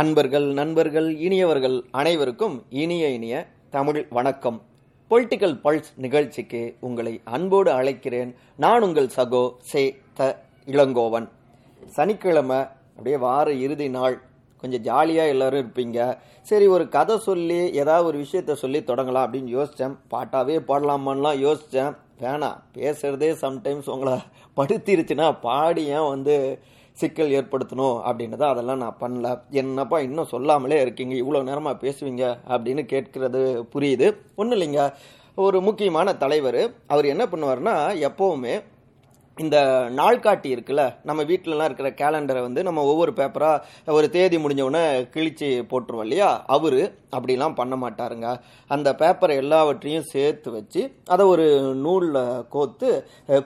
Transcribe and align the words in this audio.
அன்பர்கள் 0.00 0.46
நண்பர்கள் 0.58 1.08
இனியவர்கள் 1.24 1.74
அனைவருக்கும் 1.90 2.54
இனிய 2.82 3.08
இனிய 3.08 3.34
தமிழ் 3.70 3.98
வணக்கம். 4.16 4.58
பொலிட்டிக்கல் 5.10 5.56
பல்ஸ் 5.64 5.90
நிகழ்ச்சிக்கு 6.04 6.60
உங்களை 6.80 7.12
அன்போடு 7.24 7.70
அழைக்கிறேன். 7.72 8.30
நான் 8.56 8.82
உங்கள் 8.82 9.10
சகோ 9.16 9.42
சே 9.70 9.82
த 10.14 10.28
இளங்கோவன். 10.66 11.26
சனிக்கிழமை 11.96 12.60
அப்படியே 12.94 13.16
வார 13.16 13.52
இறுதி 13.64 13.88
நாள். 13.88 14.16
கொஞ்சம் 14.62 14.84
ஜாலியாக 14.88 15.32
எல்லோரும் 15.34 15.62
இருப்பீங்க. 15.62 16.16
சரி 16.42 16.66
ஒரு 16.66 16.88
கதை 16.88 17.18
சொல்லி 17.18 17.60
ஏதாவது 17.82 18.06
ஒரு 18.06 18.18
விஷயத்த 18.24 18.52
சொல்லி 18.52 18.80
தொடங்கலாம் 18.80 19.26
அப்படின்னு 19.26 19.56
யோசித்தேன் 19.58 19.96
பாட்டாவே 20.14 20.58
பாடலாமான்லாம் 20.70 21.42
யோசித்தேன் 21.46 21.94
வேணாம் 22.24 22.58
பேசுகிறதே 22.76 23.32
சம்டைம்ஸ் 23.44 23.90
உங்களை 23.96 24.18
படுத்திருச்சுன்னா 24.56 25.28
பாடி 25.40 25.84
வந்து 25.90 26.36
சிக்கல் 27.02 27.34
ஏற்படுத்தணும் 27.38 27.96
அப்படின்றத 28.08 28.44
அதெல்லாம் 28.52 28.82
நான் 28.84 29.00
பண்ணல. 29.00 29.28
என்னப்பா 29.60 29.98
இன்னும் 30.08 30.32
சொல்லாமலே 30.34 30.80
இருக்கீங்க? 30.84 31.14
இவ்வளோ 31.22 31.42
நேரமாக 31.50 31.80
பேசுவீங்க 31.84 32.24
அப்படின்னு 32.54 32.84
கேட்கிறது 32.92 33.42
புரியுது. 33.74 34.08
ஒன்றும் 34.40 34.58
இல்லைங்க. 34.58 34.82
ஒரு 35.44 35.58
முக்கியமான 35.66 36.08
தலைவர் 36.22 36.62
அவர் 36.92 37.06
என்ன 37.12 37.24
பண்ணுவார்னா 37.32 37.74
எப்போவுமே 38.08 38.54
இந்த 39.38 39.58
நாள்காட்டி 39.98 40.48
இருக்குல்ல 40.54 40.82
நம்ம 41.08 41.20
வீட்டிலலாம் 41.22 41.68
இருக்கிற 41.70 41.90
கேலண்டரை 42.00 42.40
வந்து 42.40 42.62
நம்ம 42.62 42.84
ஒவ்வொரு 42.92 43.12
பேப்பராக 43.18 43.92
ஒரு 43.98 44.08
தேதி 44.16 44.36
முடிஞ்சவுடனே 44.36 44.82
கிழிச்சு 45.14 45.48
போட்டுருவோம் 45.70 46.06
இல்லையா? 46.06 46.30
அவர் 46.56 46.80
அப்படிலாம் 47.16 47.56
பண்ண 47.60 47.74
மாட்டாருங்க. 47.76 48.28
அந்த 48.74 48.88
பேப்பரை 49.00 49.34
எல்லாவற்றையும் 49.42 50.06
சேர்த்து 50.12 50.50
வச்சு 50.50 50.82
அதை 51.14 51.24
ஒரு 51.26 51.46
நூலில் 51.84 52.20
கோத்து 52.54 52.90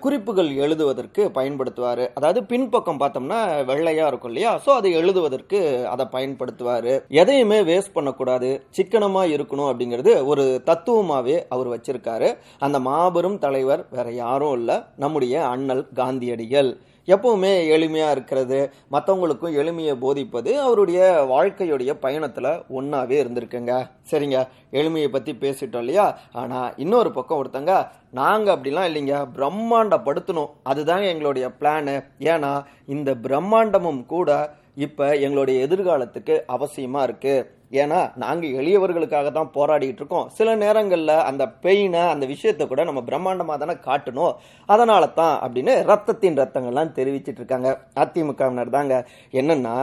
குறிப்புகள் 0.04 0.50
எழுதுவதற்கு 0.64 1.22
பயன்படுத்துவார். 1.38 2.04
அதாவது 2.18 2.42
பின்பக்கம் 2.44 3.00
பார்த்தோம்னா 3.02 3.38
வெள்ளையாக 3.70 4.10
இருக்கும் 4.12 4.32
இல்லையா? 4.32 4.52
ஸோ 4.66 4.70
அதை 4.80 4.92
எழுதுவதற்கு 5.00 5.60
அதை 5.94 6.06
பயன்படுத்துவார். 6.16 6.90
எதையுமே 7.22 7.60
வேஸ்ட் 7.70 7.96
பண்ணக்கூடாது. 7.96 8.50
சிக்கனமாக 8.78 9.34
இருக்கணும் 9.36 9.70
அப்படிங்கிறது 9.70 10.14
ஒரு 10.32 10.62
தத்துவமாகவே 10.70 11.38
அவர் 11.48 11.72
வச்சிருக்காரு. 11.74 12.30
அந்த 12.58 12.78
மாபெரும் 12.88 13.38
தலைவர் 13.38 13.84
வேற 13.90 14.08
யாரும் 14.22 14.56
இல்லை. 14.60 14.78
நம்முடைய 15.04 15.34
அண்ணல் 15.54 15.75
காந்தியடிகள். 15.94 16.76
எப்பவுமே 17.06 17.50
எளிமையா 17.74 18.10
இருக்கிறது 18.10 18.72
மற்றவங்களுக்கும் 18.92 19.54
எளிமையை 19.54 19.94
போதிப்பது 19.94 20.60
அவருடைய 20.60 21.26
வாழ்க்கையுடைய 21.30 21.92
பயணத்துல 22.02 22.62
ஒன்னாவே 22.70 23.16
இருந்திருக்குங்க. 23.22 23.90
சரிங்க 24.10 24.48
எளிமையை 24.72 25.08
பத்தி 25.08 25.32
பேசிட்டோம் 25.32 25.78
இல்லையா? 25.78 26.18
ஆனா 26.32 26.72
இன்னொரு 26.76 27.10
பக்கம் 27.10 27.40
ஒருத்தங்க 27.44 27.88
நாங்க 28.10 28.56
அப்படிலாம் 28.56 28.88
இல்லைங்க 28.90 29.26
பிரம்மாண்டப்படுத்தணும். 29.36 30.50
அதுதாங்க 30.64 31.06
எங்களுடைய 31.06 31.50
பிளானு 31.60 32.04
ஏன்னா 32.18 32.64
இந்த 32.86 33.14
பிரம்மாண்டமும் 33.14 34.06
கூட 34.06 34.54
இப்ப 34.74 35.16
எங்களுடைய 35.16 35.66
எதிர்காலத்துக்கு 35.66 36.42
அவசியமா 36.48 37.02
இருக்கு. 37.02 37.55
ஏன்னா 37.72 38.00
நாங்கள் 38.22 38.56
எளியவர்களுக்காக 38.60 39.30
தான் 39.36 39.50
போராடிட்டு 39.56 40.00
இருக்கோம். 40.02 40.26
சில 40.38 40.48
நேரங்களில் 40.62 41.14
அந்த 41.28 41.44
பெயினை 41.64 42.02
அந்த 42.14 42.24
விஷயத்தை 42.32 42.64
கூட 42.66 42.84
நம்ம 42.88 43.00
பிரம்மாண்டமாக 43.08 43.58
தானே 43.62 43.74
காட்டணும். 43.86 44.34
அதனால 44.68 45.06
தான் 45.20 45.34
அப்படின்னு 45.44 45.74
ரத்தத்தின் 45.90 46.38
ரத்தங்கள்லாம் 46.40 46.94
தெரிவிச்சிட்டு 46.98 47.40
இருக்காங்க. 47.42 47.70
அதிமுகவினர் 48.02 48.74
தாங்க. 48.76 48.94
என்னன்னா 49.40 49.74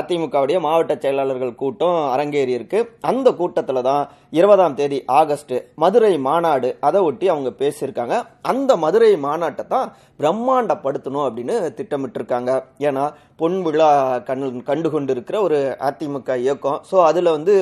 அதிமுகவுடைய 0.00 0.60
மாவட்ட 0.66 0.96
செயலாளர்கள் 1.04 1.60
கூட்டம் 1.62 1.98
அரங்கேறி 2.14 2.54
இருக்கு. 2.58 2.80
அந்த 3.12 3.28
கூட்டத்தில் 3.40 3.86
தான் 3.90 4.04
இருபதாம் 4.40 4.78
தேதி 4.80 5.00
ஆகஸ்ட் 5.20 5.56
மதுரை 5.84 6.14
மாநாடு 6.28 6.70
அதை 6.80 7.00
ஒட்டி 7.08 7.28
அவங்க 7.34 7.52
பேசியிருக்காங்க. 7.62 8.16
அந்த 8.52 8.76
மதுரை 8.76 9.12
மாநாட்டை 9.26 9.66
தான் 9.74 9.92
பிரம்மாண்டப்படுத்தணும் 10.20 11.26
அப்படின்னு 11.28 11.54
திட்டமிட்டிருக்காங்க. 11.78 12.50
ஏன்னா 12.88 13.04
பொன் 13.42 13.56
விழா 13.66 13.88
கண் 14.28 14.44
கண்டு 14.68 14.88
கொண்டு 14.90 15.12
இருக்கிற 15.14 15.36
ஒரு 15.46 15.60
அதிமுக 15.88 16.36
இயக்கம். 16.44 16.80
ஸோ 16.90 16.96
அதில் 17.10 17.34
வந்து 17.36 17.54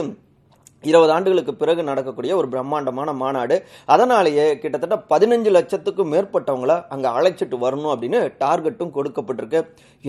இருபது 0.85 1.13
ஆண்டுகளுக்கு 1.13 1.55
பிறகு 1.55 1.83
நடக்கக்கூடிய 1.83 2.37
ஒரு 2.37 2.49
பிரம்மாண்டமான 2.49 3.13
மாநாடு. 3.13 3.57
அதனாலேயே 3.85 4.59
கிட்டத்தட்ட 4.59 4.97
பதினஞ்சு 5.13 5.51
லட்சத்துக்கும் 5.57 6.11
மேற்பட்டவங்கள 6.13 6.75
அங்கே 6.89 7.09
அழைச்சிட்டு 7.09 7.57
வரணும் 7.65 7.91
அப்படின்னு 7.95 8.21
டார்கெட்டும் 8.45 8.93
கொடுக்கப்பட்டிருக்கு. 8.95 9.61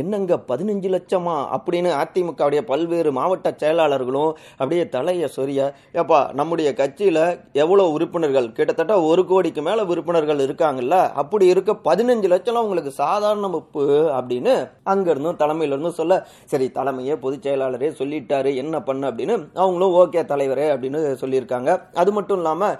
என்னங்க 0.02 0.36
பதினஞ்சு 0.52 0.90
லட்சமா? 0.96 1.36
அப்படின்னு 1.56 1.90
அதிமுகவுடைய 2.02 2.62
பல்வேறு 2.62 3.12
மாவட்ட 3.12 3.52
செயலாளர்களும் 3.64 4.32
அப்படியே 4.58 4.86
தலைய 4.96 5.30
சொரிய 5.36 5.62
ஏப்பா 6.02 6.20
நம்முடைய 6.40 6.74
கட்சியில் 6.74 7.22
எவ்வளோ 7.64 7.90
உறுப்பினர்கள்? 7.96 8.48
கிட்டத்தட்ட 8.52 9.02
ஒரு 9.02 9.26
கோடிக்கு 9.26 9.62
மேலே 9.62 9.82
உறுப்பினர்கள் 9.82 10.46
இருக்காங்கல்ல? 10.48 11.12
அப்படி 11.24 11.46
இருக்க 11.46 11.78
பதினஞ்சு 11.90 12.30
லட்சம்லாம் 12.36 12.68
உங்களுக்கு 12.68 12.92
சாதாரண 12.92 13.48
முப்பு 13.48 13.86
அப்படின்னு 14.20 14.56
அங்க 14.84 15.12
இருந்தும் 15.12 16.00
சொல்ல 16.00 16.22
சரி 16.46 16.70
தலைமையே 16.80 17.16
பொதுச் 17.26 17.46
செயலாளரே 17.48 17.90
சொல்லிட்டாரு 18.02 18.56
என்ன 18.56 18.82
பண்ண? 18.82 19.10
அப்படின்னு 19.12 19.38
அவங்களும் 19.54 19.98
ஓகே 20.02 20.26
தலைவரே 20.34 20.61
அப்படின்னு 20.74 21.00
சொல்லியிருக்காங்க. 21.22 21.70
அது 22.02 22.12
மட்டும் 22.18 22.40
இல்லாமல் 22.42 22.76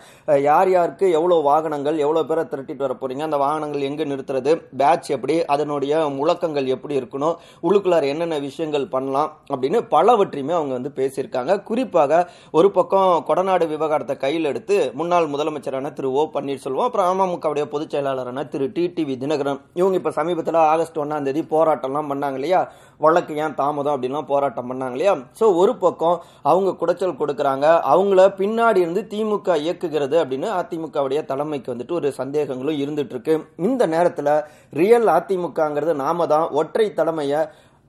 யார் 0.48 0.72
யாருக்கு 0.76 1.06
எவ்வளோ 1.20 1.38
வாகனங்கள் 1.50 1.98
எவ்வளோ 2.06 2.24
பேரை 2.30 2.44
திரட்டிட்டு 2.52 2.86
வர 2.86 2.96
போறீங்க 3.02 3.26
அந்த 3.28 3.40
வாகனங்கள் 3.44 3.88
எங்கே 3.90 4.08
நிறுத்துறது 4.12 4.54
பேட்ச் 4.82 5.10
எப்படி 5.18 5.38
அதனுடைய 5.56 6.04
முழக்கங்கள் 6.18 6.72
எப்படி 6.76 6.96
இருக்கணும் 7.02 7.36
உள்ளுக்குள்ளார் 7.68 8.10
என்னென்ன 8.12 8.40
விஷயங்கள் 8.48 8.88
பண்ணலாம் 8.96 9.30
அப்படின்னு 9.54 9.82
பலவற்றையுமே 9.96 10.56
அவங்க 10.60 10.74
வந்து 10.80 10.94
பேசியிருக்காங்க. 11.00 11.52
குறிப்பாக 11.70 12.22
ஒரு 12.60 12.72
பக்கம் 12.78 13.12
கொடநாடு 13.30 13.66
விவகாரத்தை 13.74 14.18
கையில் 14.26 14.50
எடுத்து 14.52 14.78
முன்னாள் 15.02 15.32
முதலமைச்சரான 15.34 15.94
திரு 15.98 16.12
ஓ 16.22 16.24
பன்னீர்செல்வம் 16.36 16.88
அப்புறம் 16.88 17.10
அமமுகவுடைய 17.12 17.66
பொதுச் 17.74 17.94
செயலாளரான 17.96 18.48
திரு 18.54 18.68
டிடிவி 18.78 19.16
தினகரன் 19.24 19.60
இவங்க 19.80 19.96
இப்போ 20.00 20.14
சமீபத்தில் 20.20 20.60
ஆகஸ்ட் 20.74 21.02
ஒன்றாம் 21.04 21.28
தேதி 21.28 21.42
போராட்டம்லாம் 21.56 22.10
பண்ணாங்க 22.12 22.40
இல்லையா? 22.40 22.62
வழக்கு 23.06 23.34
ஏன் 23.44 23.56
தாமதம் 23.60 23.94
அப்படின்லாம் 23.94 24.28
போராட்டம் 24.32 24.68
பண்ணாங்க 24.72 24.96
இல்லையா? 24.98 25.14
ஸோ 25.40 25.46
ஒரு 25.62 25.74
பக்கம் 25.84 26.18
அவங்க 26.50 26.72
குடைச்சல் 26.82 27.20
கொடுக்குறாங்க 27.22 27.68
அவங்கள 27.92 28.22
பின்னாடி 28.38 28.76
இருந்து 28.76 29.02
திமுக 29.10 29.58
இயக்குகிறது 29.58 30.16
அப்படின்னு 30.22 30.48
அதிமுகவுடைய 30.60 31.26
தலைமைக்கு 31.26 31.74
வந்துட்டு 31.74 31.92
ஒரு 31.92 32.12
சந்தேகங்களும் 32.12 32.80
இருந்துட்டு 32.80 33.10
இருக்கு 33.10 33.34
இந்த 33.58 33.86
நேரத்தில் 33.88 34.32
ரியல் 34.74 35.10
அதிமுகங்கிறது 35.10 35.94
நாம 35.96 36.28
தான் 36.28 36.48
ஒற்றை 36.52 36.94
தலைமையை 36.94 37.42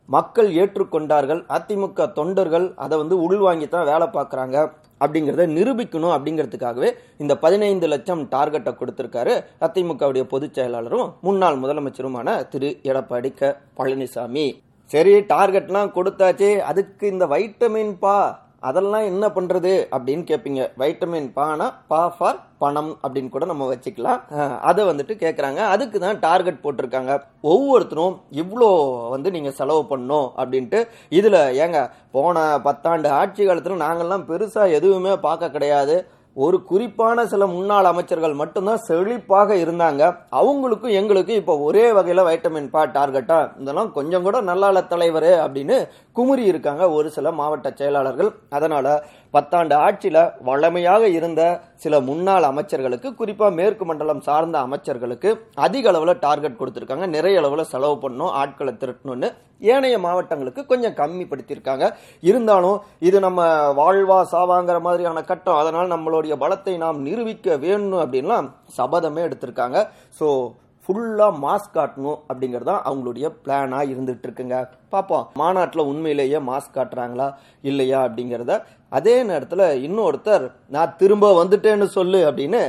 மக்கள் 0.08 0.48
ஏற்றுக்கொண்டார்கள் 0.52 1.40
அதிமுக 1.48 2.12
தொண்டர்கள் 2.12 2.72
அதை 2.76 2.98
வந்து 2.98 3.20
உள்வாங்கி 3.20 3.68
தான் 3.68 3.86
வேலை 3.86 4.06
பார்க்குறாங்க 4.06 4.56
அப்படிங்கிறத 5.00 5.44
நிரூபிக்கணும் 5.52 6.14
அப்படிங்கிறதுக்காகவே 6.14 6.90
இந்த 7.16 7.34
பதினைந்து 7.36 7.86
லட்சம் 7.86 8.22
டார்கெட்டை 8.30 8.72
கொடுத்திருக்காரு 8.74 9.32
அதிமுகவுடைய 9.60 10.22
பொதுச் 10.22 10.54
செயலாளரும் 10.54 11.12
முன்னாள் 11.20 11.56
முதலமைச்சருமான 11.56 12.48
திரு. 12.48 12.70
எடப்பாடி 12.82 13.34
க. 13.34 13.52
பழனிசாமி. 13.76 14.46
சரி 14.90 15.14
டார்கெட்லாம் 15.28 15.94
கொடுத்தாச்சு 15.94 16.58
அதுக்கு 16.62 17.06
இந்த 17.08 17.26
வைட்டமின் 17.26 17.94
பா 17.98 18.16
அதெல்லாம் 18.68 19.04
என்ன 19.10 19.24
பண்றது 19.36 19.72
அப்படின்னு 19.96 20.24
கேட்பீங்க 20.30 20.62
வைட்டமின் 20.82 21.28
பானா 21.38 21.66
பா 21.92 22.00
ஃபார் 22.16 22.38
பணம் 22.62 22.90
அப்படின்னு 23.04 23.30
கூட 23.34 23.44
நம்ம 23.50 23.66
வச்சுக்கலாம். 23.72 24.20
அதை 24.70 24.82
வந்துட்டு 24.90 25.14
கேட்குறாங்க 25.22 25.60
அதுக்கு 25.74 25.98
தான் 26.04 26.20
டார்கெட் 26.26 26.62
போட்டிருக்காங்க. 26.64 27.12
ஒவ்வொருத்தரும் 27.52 28.16
இவ்வளோ 28.42 28.70
வந்து 29.14 29.30
நீங்கள் 29.36 29.56
செலவு 29.60 29.82
பண்ணணும் 29.92 30.28
அப்படின்ட்டு 30.40 30.80
இதில் 31.18 31.40
ஏங்க 31.64 31.80
போன 32.16 32.46
பத்தாண்டு 32.68 33.10
ஆட்சி 33.20 33.42
காலத்தில் 33.50 33.84
நாங்கள்லாம் 33.86 34.26
பெருசாக 34.30 34.76
எதுவுமே 34.78 35.14
பார்க்க 35.28 35.54
கிடையாது. 35.56 35.96
ஒரு 36.36 36.58
குறிப்பான 36.68 37.24
சில 37.32 37.46
முன்னாள் 37.54 37.88
அமைச்சர்கள் 37.90 38.34
மட்டும்தான் 38.40 38.84
செழிப்பாக 38.88 39.56
இருந்தாங்க. 39.64 40.02
அவங்களுக்கும் 40.40 40.94
எங்களுக்கும் 41.00 41.40
இப்போ 41.40 41.54
ஒரே 41.66 41.84
வகையில் 41.96 42.26
வைட்டமின் 42.28 42.70
பா 42.74 42.82
டார்கெட்டா 42.94 43.38
இதெல்லாம் 43.62 43.90
கொஞ்சம் 43.98 44.24
கூட 44.26 44.40
நல்லால 44.50 44.82
தலைவர் 44.92 45.30
அப்படின்னு 45.44 45.76
குமுறி 46.18 46.44
இருக்காங்க 46.52 46.84
ஒரு 46.98 47.10
சில 47.16 47.32
மாவட்ட 47.40 47.70
செயலாளர்கள். 47.80 48.30
அதனால 48.58 48.86
பத்தாண்டு 49.34 49.74
ஆட்சியில 49.84 50.18
வளமையாக 50.48 51.08
இருந்த 51.18 51.42
சில 51.82 52.00
முன்னாள் 52.08 52.46
அமைச்சர்களுக்கு 52.48 53.08
குறிப்பா 53.20 53.46
மேற்கு 53.58 53.84
மண்டலம் 53.90 54.22
சார்ந்த 54.26 54.56
அமைச்சர்களுக்கு 54.66 55.30
அதிக 55.66 55.90
அளவுல 55.92 56.14
டார்கெட் 56.24 56.58
கொடுத்திருக்காங்க. 56.60 57.06
நிறைய 57.16 57.40
அளவுல 57.42 57.64
செலவு 57.72 57.96
பண்ணணும் 58.02 58.34
ஆட்களை 58.40 58.72
திரட்டணும்னு 58.82 59.30
ஏனைய 59.74 59.96
மாவட்டங்களுக்கு 60.06 60.62
கொஞ்சம் 60.72 60.96
கம்மிப்படுத்தியிருக்காங்க. 61.00 61.86
இருந்தாலும் 62.30 62.78
இது 63.08 63.18
நம்ம 63.26 63.42
வாழ்வா 63.80 64.18
சாவாங்கிற 64.32 64.78
மாதிரியான 64.88 65.22
கட்டம் 65.30 65.60
அதனால் 65.60 65.94
நம்மளுடைய 65.94 66.36
பலத்தை 66.42 66.74
நாம் 66.84 67.00
நிரூபிக்க 67.08 67.56
வேணும் 67.66 68.02
அப்படின்லாம் 68.04 68.48
சபதமே 68.80 69.22
எடுத்திருக்காங்க. 69.28 69.78
ஸோ 70.18 70.28
ஃபுல்லாக 70.86 71.38
மாஸ்க் 71.42 71.74
காட்டணும் 71.76 72.16
அப்படிங்கிறது 72.28 72.68
தான் 72.70 72.84
அவங்களுடைய 72.88 73.26
பிளானாக 73.42 73.90
இருந்துட்டு 73.90 74.26
இருக்குங்க. 74.26 74.56
பார்ப்போம் 74.94 75.26
மாநாட்டில் 75.40 75.88
உண்மையிலேயே 75.90 76.38
மாஸ்க் 76.48 76.76
காட்டுறாங்களா 76.78 77.28
இல்லையா 77.70 77.98
அப்படிங்கிறத 78.06 78.54
அதே 78.98 79.16
நேரத்தில் 79.30 79.66
இன்னொருத்தர் 79.86 80.44
நான் 80.74 80.96
திரும்ப 81.00 81.30
வந்துட்டேன்னு 81.40 81.88
சொல்லு 81.98 82.20
அப்படின்னு 82.30 82.62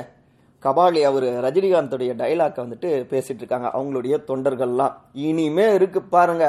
கபாலி 0.63 1.01
அவர் 1.09 1.27
ரஜினிகாந்தோடைய 1.45 2.11
டைலாக்கை 2.21 2.59
வந்துட்டு 2.65 2.89
பேசிட்டு 3.11 3.41
இருக்காங்க 3.41 3.69
அவங்களுடைய 3.77 4.15
தொண்டர்கள்லாம். 4.29 4.93
இனிமே 5.27 5.67
இருக்கு 5.79 6.01
பாருங்க. 6.15 6.45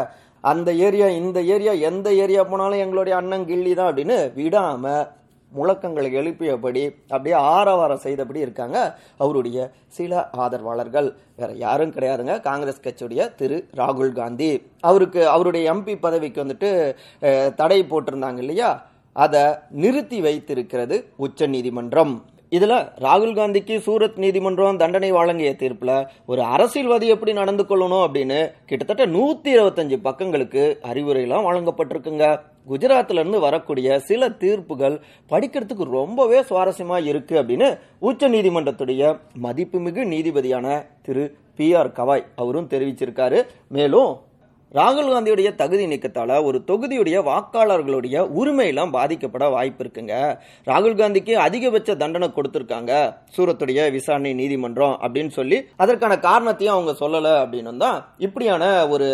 அந்த 0.53 0.71
ஏரியா 0.87 1.07
இந்த 1.21 1.39
ஏரியா 1.55 1.73
எந்த 1.91 2.09
ஏரியா 2.25 2.43
போனாலும் 2.45 2.83
எங்களுடைய 2.85 3.15
அண்ணன் 3.21 3.49
கில்லி 3.51 3.75
தான் 3.75 3.91
அப்படின்னு 3.91 4.19
விடாம 4.41 4.95
முழக்கங்களை 5.53 6.09
எழுப்பியபடி 6.21 6.83
அப்படியே 7.15 7.37
ஆரவாரம் 7.57 8.03
செய்தபடி 8.05 8.41
இருக்காங்க 8.47 8.79
அவருடைய 9.23 9.59
சில 9.97 10.23
ஆதரவாளர்கள். 10.45 11.09
வேற 11.41 11.51
யாரும் 11.67 11.95
கிடையாதுங்க. 11.97 12.35
காங்கிரஸ் 12.49 12.83
கட்சியுடைய 12.87 13.23
திரு 13.41 13.59
ராகுல் 13.81 14.13
காந்தி. 14.23 14.51
அவருக்கு 14.91 15.23
அவருடைய 15.35 15.65
எம்பி 15.75 15.95
பதவிக்கு 16.07 16.45
வந்துட்டு 16.45 16.71
தடை 17.61 17.79
போட்டிருந்தாங்க 17.93 18.43
இல்லையா? 18.47 18.71
அதை 19.15 19.43
நிறுத்தி 19.71 20.21
வைத்திருக்கிறது 20.21 20.97
உச்ச 21.17 21.47
நீதிமன்றம். 21.47 22.15
இதுல 22.51 22.75
ராகுல் 23.01 23.37
காந்திக்கு 23.37 23.77
சூரத் 23.87 24.19
நீதிமன்றம் 24.19 24.77
தண்டனை 24.77 25.13
வழங்கிய 25.13 25.57
தீர்ப்புல 25.59 25.93
ஒரு 26.27 26.43
அரசியல்வாதி 26.43 27.07
எப்படி 27.09 27.33
நடந்து 27.33 27.65
கொள்ளணும் 27.65 28.05
அப்படின்னு 28.07 28.39
கிட்டத்தட்ட 28.67 29.07
நூத்தி 29.07 29.49
இருபத்தஞ்சு 29.55 29.97
பக்கங்களுக்கு 30.05 30.63
அறிவுரைலாம் 30.93 31.47
வழங்கப்பட்டிருக்குங்க. 31.49 32.41
குஜராத்ல 32.69 33.13
இருந்து 33.13 33.41
வரக்கூடிய 33.41 33.99
சில 33.99 34.29
தீர்ப்புகள் 34.29 35.01
படிக்கிறதுக்கு 35.31 35.85
ரொம்பவே 35.85 36.41
சுவாரஸ்யமா 36.41 37.07
இருக்கு 37.07 37.43
அப்படின்னு 37.43 37.79
உச்ச 37.99 38.29
நீதிமன்றத்துடைய 38.29 39.19
மதிப்புமிகு 39.43 40.05
நீதிபதியான 40.15 40.87
திரு 41.03 41.37
பி 41.57 41.75
ஆர் 41.75 41.93
கவாய் 41.93 42.25
அவரும் 42.37 42.69
தெரிவிச்சிருக்காரு. 42.69 43.47
மேலும் 43.69 44.17
ராகுல் 44.79 45.11
காந்தியுடைய 45.13 45.49
தகுதி 45.61 45.85
நீக்கத்தால் 45.91 46.33
ஒரு 46.47 46.59
தொகுதியுடைய 46.69 47.17
வாக்காளர்களுடைய 47.29 48.17
உரிமையெல்லாம் 48.39 48.95
பாதிக்கப்பட 48.97 49.45
வாய்ப்பு 49.55 49.83
இருக்குங்க 49.85 50.15
ராகுல் 50.71 50.97
காந்திக்கு 51.01 51.35
அதிகபட்ச 51.45 51.95
தண்டனை 52.01 52.29
கொடுத்துருக்காங்க. 52.39 52.93
சூரத்துடைய 53.35 53.81
விசாரணை 53.97 54.33
நீதிமன்றம் 54.41 54.97
அப்படின்னு 55.05 55.33
சொல்லி 55.37 55.59
அதற்கான 55.85 56.17
காரணத்தையும் 56.27 56.75
அவங்க 56.77 56.95
சொல்லலை 57.03 57.35
அப்படின்னு 57.43 57.75
தான் 57.85 58.01
இப்படியான 58.27 58.73
ஒரு 58.95 59.09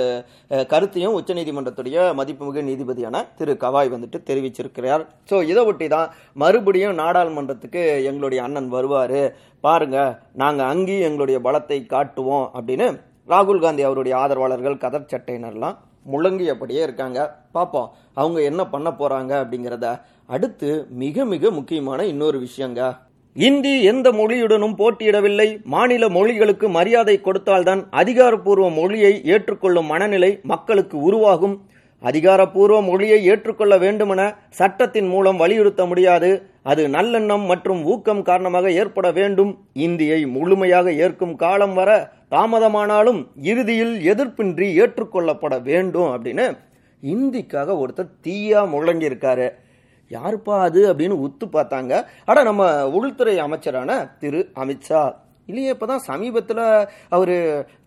கருத்தையும் 0.72 1.18
உச்சநீதிமன்றத்துடைய 1.18 2.06
மதிப்புமிகு 2.20 2.64
நீதிபதியான 2.70 3.22
திரு 3.40 3.58
கவாய் 3.66 3.92
வந்துட்டு 3.96 4.20
தெரிவிச்சிருக்கிறார். 4.30 5.04
ஸோ 5.30 5.42
இதை 5.50 5.64
ஒட்டி 5.72 5.88
தான் 5.96 6.08
மறுபடியும் 6.44 6.98
நாடாளுமன்றத்துக்கு 7.02 7.84
எங்களுடைய 8.12 8.40
அண்ணன் 8.48 8.72
வருவார். 8.78 9.20
பாருங்க 9.64 9.98
நாங்கள் 10.44 10.68
அங்கேயும் 10.72 11.08
எங்களுடைய 11.10 11.38
பலத்தை 11.46 11.80
காட்டுவோம் 11.94 12.48
அப்படின்னு 12.58 12.88
ராகுல் 13.28 13.61
காந்தி 13.61 13.82
அவருடைய 13.82 14.17
ஆதரவாளர்கள் 14.19 14.76
கதர் 14.76 15.06
சட்டையினர்லாம் 15.12 15.76
முழங்கியபடியே 16.12 16.82
இருக்காங்க. 16.82 17.37
பார்ப்போம் 17.52 17.90
அவங்க 18.14 18.43
என்ன 18.43 18.67
பண்ண 18.67 18.90
போறாங்க 18.90 19.32
அப்படிங்கிறத 19.43 20.00
அடுத்து 20.26 20.87
மிக 20.90 21.25
மிக 21.25 21.50
முக்கியமான 21.50 22.05
இன்னொரு 22.05 22.46
விஷயங்க. 22.46 22.96
இந்தி 23.34 23.82
எந்த 23.82 24.11
மொழியுடனும் 24.11 24.78
போட்டியிடவில்லை. 24.78 25.62
மாநில 25.64 26.08
மொழிகளுக்கு 26.08 26.69
மரியாதை 26.69 27.20
கொடுத்தால்தான் 27.20 27.87
அதிகாரப்பூர்வ 27.90 28.70
மொழியை 28.70 29.20
ஏற்றுக்கொள்ளும் 29.25 29.87
மனநிலை 29.87 30.40
மக்களுக்கு 30.43 31.02
உருவாகும். 31.02 31.69
அதிகாரப்பூர்வ 32.00 32.82
மொழியை 32.82 33.25
ஏற்றுக்கொள்ள 33.25 33.78
வேண்டுமென 33.78 34.37
சட்டத்தின் 34.50 35.08
மூலம் 35.08 35.37
வலியுறுத்த 35.37 35.87
முடியாது. 35.87 36.43
அது 36.62 36.88
நல்லெண்ணம் 36.88 37.46
மற்றும் 37.46 37.84
ஊக்கம் 37.84 38.23
காரணமாக 38.23 38.73
ஏற்பட 38.73 39.11
வேண்டும். 39.11 39.58
இந்தியை 39.73 40.26
முழுமையாக 40.26 40.93
ஏற்கும் 40.93 41.37
காலம் 41.37 41.75
வர 41.75 42.12
தாமதமானாலும் 42.30 43.26
இறுதியில் 43.36 44.14
எதிர்ப்பின்றி 44.14 44.66
ஏற்றுக்கொள்ளப்பட 44.82 45.62
வேண்டும் 45.62 46.10
அப்படின்னு 46.10 46.58
இந்திக்காக 47.00 47.72
ஒருத்தர் 47.72 48.14
தீயா 48.22 48.60
முழங்கியிருக்காரு. 48.74 49.48
யாருப்பா 50.10 50.60
அது 50.60 50.94
அப்படின்னு 50.94 51.26
உத்து 51.26 51.46
பார்த்தாங்க. 51.52 52.04
ஆனா 52.24 52.42
நம்ம 52.42 52.90
உள்துறை 52.90 53.38
அமைச்சரான 53.38 54.06
திரு 54.18 54.50
அமித்ஷா 54.54 55.02
இல்லையே 55.50 55.75
இப்பதான் 55.75 56.06
சமீபத்தில் 56.11 56.64
அவர் 57.17 57.37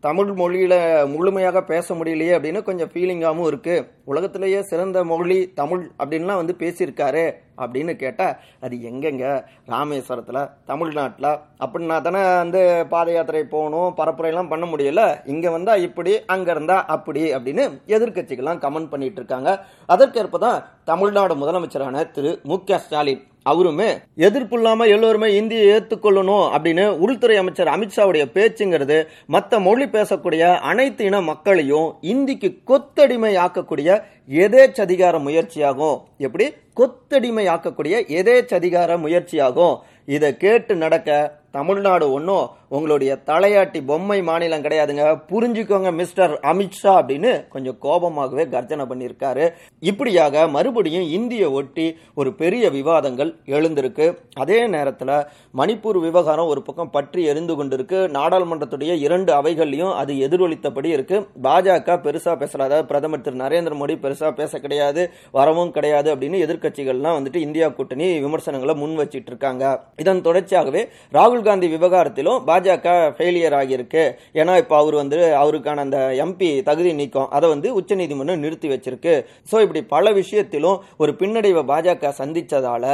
தமிழ் 0.07 0.31
மொழியில 0.39 0.73
முழுமையாக 1.13 1.59
பேச 1.71 1.95
முடியலையே 1.97 2.33
அப்படின்னு 2.37 2.61
கொஞ்சம் 2.69 2.91
ஃபீலிங்காகவும் 2.93 3.49
இருக்கு. 3.51 3.75
உலகத்திலேயே 4.11 4.59
சிறந்த 4.71 5.03
மொழி 5.11 5.37
தமிழ் 5.59 5.83
அப்படின்லாம் 6.01 6.41
வந்து 6.41 6.55
பேசியிருக்காரு 6.61 7.25
அப்படின்னு 7.63 7.93
கேட்டால் 8.01 8.35
அது 8.65 8.75
எங்கெங்க? 8.89 9.25
ராமேஸ்வரத்தில் 9.73 10.49
தமிழ்நாட்டில். 10.71 11.29
அப்படின்னா 11.63 11.97
தானே 12.07 12.23
வந்து 12.43 12.61
பாத 12.93 13.11
யாத்திரை 13.15 13.43
போகணும் 13.55 13.93
பரப்புரையெல்லாம் 13.99 14.51
பண்ண 14.53 14.65
முடியல. 14.71 15.03
இங்கே 15.33 15.49
வந்தால் 15.57 15.83
இப்படி 15.87 16.13
அங்கே 16.35 16.51
இருந்தால் 16.55 16.87
அப்படி 16.95 17.23
அப்படின்னு 17.37 17.65
எதிர்கட்சிகள்லாம் 17.95 18.63
கமெண்ட் 18.65 18.93
பண்ணிட்டு 18.93 19.21
இருக்காங்க. 19.21 19.51
அதற்கேற்ப 19.95 20.41
தான் 20.47 20.59
தமிழ்நாடு 20.91 21.35
முதலமைச்சரான 21.43 22.05
திரு 22.17 22.33
மு 22.51 22.57
க 22.69 22.81
ஸ்டாலின் 22.85 23.23
அவருமே 23.45 23.89
எதிர்ப்பு 24.19 24.55
இல்லாம 24.57 24.85
எல்லோருமே 24.87 25.27
இந்தியை 25.35 25.65
ஏத்துக்கொள்ளணும் 25.73 26.45
அப்படின்னு 26.49 26.85
உள்துறை 26.97 27.37
அமைச்சர் 27.37 27.71
அமித்ஷாவுடைய 27.73 28.25
பேச்சுங்கிறது 28.33 28.97
மற்ற 29.27 29.59
மொழி 29.59 29.87
பேசக்கூடிய 29.87 30.43
அனைத்து 30.63 31.05
இன 31.05 31.21
மக்களையும் 31.21 31.89
இந்திக்கு 32.05 32.51
கொத்தடிமை 32.67 33.33
ஆக்கக்கூடிய 33.39 33.89
எதேச்சதிகார 34.29 35.15
முயற்சியாகும் 35.19 36.01
எப்படி? 36.17 36.45
கொத்தடிமை 36.79 37.45
ஆக்கக்கூடிய 37.53 37.95
எதேச்சதிகார 38.19 38.91
முயற்சியாகும் 38.97 39.79
இதை 40.05 40.37
கேட்டு 40.37 40.75
நடக்க 40.75 41.41
தமிழ்நாடு 41.51 42.11
ஒன்றும் 42.11 42.49
உங்களுடைய 42.67 43.17
தலையாட்டி 43.25 43.79
பொம்மை 43.85 44.23
மாநிலம் 44.23 44.61
கிடையாதுங்க. 44.61 45.03
புரிஞ்சுக்கோங்க 45.27 45.93
மிஸ்டர் 45.93 46.31
அமித்ஷா 46.31 46.93
அப்படின்னு 46.99 47.47
கொஞ்சம் 47.47 47.77
கோபமாகவே 47.81 48.49
கர்ஜனை 48.49 48.85
பண்ணியிருக்காரு. 48.85 49.53
இப்படியாக 49.79 50.47
மறுபடியும் 50.47 51.03
இந்திய 51.03 51.51
ஒட்டி 51.51 51.97
ஒரு 52.15 52.33
பெரிய 52.33 52.69
விவாதங்கள் 52.69 53.35
எழுந்திருக்கு. 53.45 54.17
அதே 54.33 54.67
நேரத்தில் 54.67 55.13
மணிப்பூர் 55.57 55.99
விவகாரம் 55.99 56.47
ஒரு 56.47 56.61
பக்கம் 56.61 56.89
பற்றி 56.89 57.23
எரிந்து 57.23 57.63
கொண்டிருக்கு. 57.63 57.99
நாடாளுமன்றத்துடைய 58.17 58.99
இரண்டு 58.99 59.33
அவைகள்லையும் 59.33 59.93
அது 59.93 60.13
எதிரொலித்தபடி 60.13 60.89
இருக்கு. 60.89 61.27
பாஜக 61.43 61.99
பெருசாக 62.07 62.41
பேசல 62.43 62.81
பிரதமர் 62.81 63.21
திரு 63.21 63.35
நரேந்திர 63.35 63.75
மோடி 63.83 63.97
பெருசாக 64.13 64.33
பேச 64.39 64.59
கிடையாது 64.63 65.01
வரவும் 65.37 65.71
கிடையாது 65.75 66.07
அப்படின்னு 66.13 66.37
எதிர்க்கட்சிகள்லாம் 66.45 67.17
வந்துட்டு 67.17 67.39
இந்தியா 67.47 67.67
கூட்டணி 67.77 68.07
விமர்சனங்களை 68.25 68.73
முன் 68.81 68.95
வச்சிட்டு 69.01 69.29
இருக்காங்க 69.31 69.63
இதன் 70.01 70.23
தொடர்ச்சியாகவே 70.27 70.81
ராகுல் 71.17 71.45
காந்தி 71.47 71.67
விவகாரத்திலும் 71.75 72.39
பாஜக 72.49 72.87
ஃபெயிலியர் 73.17 73.55
ஆகியிருக்கு. 73.59 74.03
ஏன்னா 74.39 74.53
இப்போ 74.63 74.75
அவர் 74.81 74.95
வந்து 75.01 75.19
அவருக்கான 75.41 75.83
அந்த 75.85 75.99
எம்பி 76.25 76.49
தகுதி 76.69 76.91
நீக்கம் 77.01 77.29
அதை 77.37 77.49
வந்து 77.53 77.69
உச்சநீதிமன்றம் 77.79 78.43
நிறுத்தி 78.45 78.67
வச்சிருக்கு. 78.73 79.13
ஸோ 79.51 79.55
இப்படி 79.65 79.83
பல 79.95 80.11
விஷயத்திலும் 80.21 80.77
ஒரு 81.03 81.13
பின்னடைவை 81.21 81.63
பாஜக 81.71 82.13
சந்திச்சதால 82.21 82.85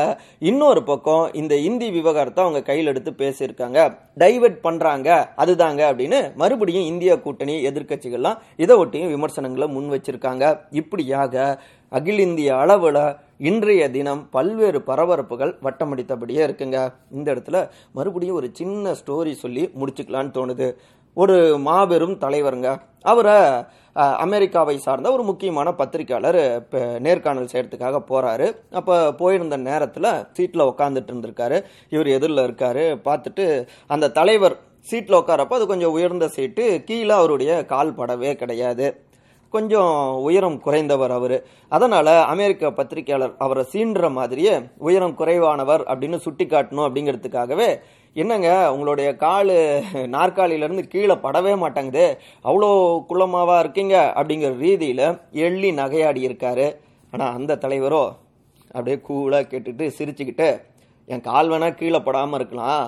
இன்னொரு 0.52 0.84
பக்கம் 0.92 1.26
இந்த 1.42 1.54
இந்தி 1.70 1.90
விவகாரத்தை 1.98 2.44
அவங்க 2.46 2.62
கையில் 2.70 2.92
எடுத்து 2.94 3.14
பேசியிருக்காங்க. 3.24 3.80
டைவர்ட் 4.24 4.60
பண்றாங்க 4.68 5.10
அதுதாங்க 5.44 5.82
அப்படின்னு 5.92 6.20
மறுபடியும் 6.42 6.88
இந்தியா 6.92 7.14
கூட்டணி 7.26 7.56
எதிர்க்கட்சிகள்லாம் 7.70 8.40
இதை 8.64 8.76
ஒட்டியும் 8.84 9.14
விமர்சனங்களை 9.16 9.68
முன் 9.76 9.92
வச்சிருக்காங்க. 9.94 10.46
இப்படி 10.80 11.04
இப்படியாக 11.10 11.62
அகில 11.98 12.22
இந்திய 12.22 12.50
அளவில் 12.64 12.98
இன்றைய 13.50 13.84
தினம் 13.96 14.22
பல்வேறு 14.36 14.80
பரபரப்புகள் 14.90 15.52
வட்டமடித்தபடியே 15.66 16.42
இருக்குங்க. 16.48 16.78
இந்த 17.18 17.28
இடத்துல 17.34 17.58
மறுபடியும் 17.98 18.38
ஒரு 18.40 18.48
சின்ன 18.60 18.94
ஸ்டோரி 19.00 19.34
சொல்லி 19.44 19.64
முடிச்சுக்கலான்னு 19.80 20.32
தோணுது. 20.38 20.68
ஒரு 21.22 21.38
மாபெரும் 21.68 22.16
தலைவருங்க. 22.24 22.70
அவரை 23.12 23.38
அமெரிக்காவை 24.26 24.76
சார்ந்த 24.86 25.08
ஒரு 25.16 25.24
முக்கியமான 25.30 25.74
பத்திரிக்கையாளர் 25.82 26.40
இப்போ 26.62 26.82
நேர்காணல் 27.06 27.52
செய்யறதுக்காக 27.54 28.04
போறாரு. 28.12 28.48
அப்போ 28.80 28.96
போயிருந்த 29.22 29.58
நேரத்தில் 29.70 30.12
சீட்டில் 30.38 30.70
உட்காந்துட்டு 30.72 31.12
இருந்திருக்காரு. 31.14 31.60
இவர் 31.96 32.16
எதிரில் 32.18 32.46
இருக்காரு. 32.48 32.86
பார்த்துட்டு 33.10 33.48
அந்த 33.96 34.14
தலைவர் 34.20 34.58
சீட்டில் 34.90 35.22
உட்காரப்ப 35.24 35.58
அது 35.58 35.66
கொஞ்சம் 35.74 35.96
உயர்ந்த 35.98 36.28
சீட்டு 36.36 36.66
கீழே 36.90 37.14
அவருடைய 37.22 37.52
கால் 37.74 37.98
படவே 37.98 38.32
கிடையாது. 38.42 38.88
கொஞ்சம் 39.56 39.94
உயரம் 40.28 40.58
குறைந்தவர் 40.66 41.14
அவர். 41.18 41.38
அதனால் 41.76 42.12
அமெரிக்க 42.34 42.72
பத்திரிகையாளர் 42.80 43.34
அவரை 43.46 43.64
சீண்டுற 43.74 44.10
மாதிரியே 44.18 44.54
உயரம் 44.88 45.16
குறைவானவர் 45.22 45.84
அப்படின்னு 45.92 46.18
சுட்டி 46.26 46.46
காட்டணும் 46.46 46.88
அப்படிங்கிறதுக்காகவே 46.88 47.70
என்னங்க 48.16 48.50
உங்களுடைய 48.74 49.10
காலு 49.24 49.58
நாற்காலியிலேருந்து 50.16 50.84
கீழே 50.94 51.16
படவே 51.26 51.54
மாட்டேங்குது 51.64 52.06
அவ்வளோ 52.50 52.70
குளமாவா 53.10 53.58
இருக்கீங்க 53.64 53.96
அப்படிங்கிற 54.20 54.52
ரீதியில் 54.64 55.06
எள்ளி 55.46 55.72
நகையாடி 55.82 56.24
இருக்காரு. 56.30 56.68
ஆனால் 57.14 57.36
அந்த 57.38 57.60
தலைவரோ 57.66 58.06
அப்படியே 58.74 58.98
கூலாக 59.08 59.50
கேட்டுட்டு 59.52 59.86
சிரிச்சுக்கிட்டு 59.98 60.50
என் 61.14 61.28
கால் 61.30 61.52
வேணால் 61.52 61.78
கீழே 61.80 62.00
படாமல் 62.08 62.40
இருக்கலாம். 62.40 62.84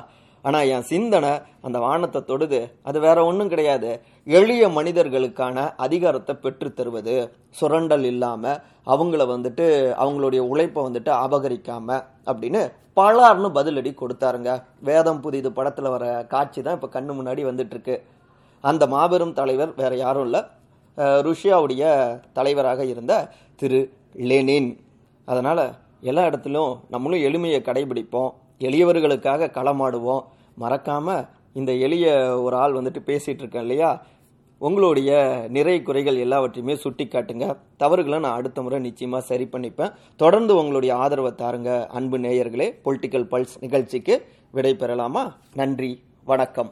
ஆனால் 0.47 0.69
என் 0.73 0.87
சிந்தனை 0.91 1.31
அந்த 1.65 1.77
வானத்தை 1.85 2.19
தொடுது. 2.29 2.59
அது 2.89 2.97
வேற 3.05 3.17
ஒன்றும் 3.29 3.51
கிடையாது. 3.53 3.89
எளிய 4.37 4.63
மனிதர்களுக்கான 4.77 5.65
அதிகாரத்தை 5.85 6.33
பெற்று 6.43 6.69
தருவது. 6.79 7.15
சுரண்டல் 7.59 8.05
இல்லாமல் 8.11 8.61
அவங்கள 8.93 9.25
வந்துட்டு 9.33 9.65
அவங்களுடைய 10.03 10.43
உழைப்பை 10.51 10.83
வந்துட்டு 10.87 11.11
அபகரிக்காம 11.25 11.87
அப்படின்னு 12.29 12.61
பலார்னு 12.99 13.49
பதிலடி 13.57 13.91
கொடுத்தாருங்க. 13.99 14.51
வேதம் 14.89 15.21
புதிது 15.25 15.51
படத்தில் 15.59 15.93
வர 15.95 16.05
காட்சி 16.33 16.59
தான் 16.61 16.77
இப்போ 16.79 16.89
கண்ணு 16.95 17.11
முன்னாடி 17.19 17.43
வந்துட்டு 17.49 17.75
இருக்கு 17.75 17.95
அந்த 18.63 18.83
மாபெரும் 18.95 19.37
தலைவர் 19.37 19.71
வேற 19.81 19.93
யாரும் 20.03 20.25
இல்லை. 20.27 20.41
ருஷ்யாவுடைய 21.27 21.83
தலைவராக 22.37 22.81
இருந்த 22.93 23.13
திரு 23.59 23.79
லெனின். 24.29 24.71
அதனால் 25.27 25.63
எல்லா 26.09 26.23
இடத்துலையும் 26.29 26.73
நம்மளும் 26.93 27.23
எளிமையை 27.27 27.59
கடைபிடிப்போம். 27.67 28.31
எளியவர்களுக்காக 28.61 29.49
களமாடுவோம். 29.51 30.23
மறக்காம 30.59 31.27
இந்த 31.53 31.73
எளிய 31.73 32.39
ஒரு 32.41 32.55
ஆள் 32.55 32.73
வந்துட்டு 32.73 33.01
பேசிட்டு 33.05 33.39
இருக்கேன் 33.39 33.61
இல்லையா? 33.61 34.05
உங்களுடைய 34.57 35.11
நிறை 35.49 35.81
குறைகள் 35.81 36.15
எல்லாவற்றையுமே 36.15 36.75
சுட்டி 36.77 37.05
காட்டுங்க. 37.05 37.57
தவறுகளை 37.77 38.19
நான் 38.19 38.37
அடுத்த 38.37 38.61
முறை 38.61 38.79
நிச்சயமாக 38.79 39.23
சரி 39.23 39.47
பண்ணிப்பேன். 39.51 39.93
தொடர்ந்து 40.15 40.55
உங்களுடைய 40.55 40.95
ஆதரவை 40.95 41.31
தாருங்க. 41.31 41.87
அன்பு 41.87 42.17
நேயர்களே 42.17 42.67
பொலிட்டிக்கல் 42.85 43.27
பல்ஸ் 43.31 43.55
நிகழ்ச்சிக்கு 43.59 44.25
விடை 44.51 44.75
பெறலாமா 44.79 45.33
நன்றி 45.53 46.03
வணக்கம். 46.23 46.71